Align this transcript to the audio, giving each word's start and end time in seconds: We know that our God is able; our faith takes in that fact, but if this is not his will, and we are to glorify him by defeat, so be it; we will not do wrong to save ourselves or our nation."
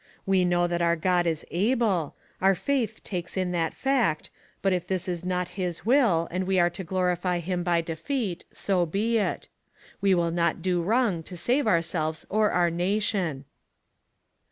We 0.25 0.45
know 0.45 0.65
that 0.65 0.81
our 0.81 0.95
God 0.95 1.27
is 1.27 1.45
able; 1.51 2.15
our 2.41 2.55
faith 2.55 3.03
takes 3.03 3.37
in 3.37 3.51
that 3.51 3.75
fact, 3.75 4.31
but 4.63 4.73
if 4.73 4.87
this 4.87 5.07
is 5.07 5.23
not 5.23 5.49
his 5.49 5.85
will, 5.85 6.27
and 6.31 6.47
we 6.47 6.57
are 6.59 6.71
to 6.71 6.83
glorify 6.83 7.37
him 7.37 7.61
by 7.63 7.81
defeat, 7.81 8.43
so 8.51 8.87
be 8.87 9.19
it; 9.19 9.47
we 10.01 10.15
will 10.15 10.31
not 10.31 10.63
do 10.63 10.81
wrong 10.81 11.21
to 11.21 11.37
save 11.37 11.67
ourselves 11.67 12.25
or 12.31 12.49
our 12.49 12.71
nation." 12.71 13.45